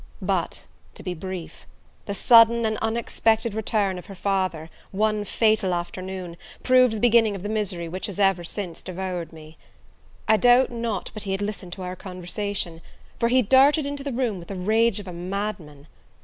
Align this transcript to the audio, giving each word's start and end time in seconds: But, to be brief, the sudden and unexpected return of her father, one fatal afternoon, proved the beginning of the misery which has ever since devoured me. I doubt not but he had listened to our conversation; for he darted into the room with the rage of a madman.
But, 0.23 0.63
to 0.95 1.03
be 1.03 1.13
brief, 1.13 1.67
the 2.07 2.15
sudden 2.15 2.65
and 2.65 2.75
unexpected 2.81 3.53
return 3.53 3.99
of 3.99 4.07
her 4.07 4.15
father, 4.15 4.71
one 4.89 5.23
fatal 5.23 5.75
afternoon, 5.75 6.37
proved 6.63 6.93
the 6.93 6.99
beginning 6.99 7.35
of 7.35 7.43
the 7.43 7.49
misery 7.49 7.87
which 7.87 8.07
has 8.07 8.19
ever 8.19 8.43
since 8.43 8.81
devoured 8.81 9.31
me. 9.31 9.59
I 10.27 10.37
doubt 10.37 10.71
not 10.71 11.11
but 11.13 11.21
he 11.25 11.33
had 11.33 11.41
listened 11.43 11.73
to 11.73 11.83
our 11.83 11.95
conversation; 11.95 12.81
for 13.19 13.27
he 13.29 13.43
darted 13.43 13.85
into 13.85 14.03
the 14.03 14.11
room 14.11 14.39
with 14.39 14.47
the 14.47 14.55
rage 14.55 14.99
of 14.99 15.07
a 15.07 15.13
madman. 15.13 15.85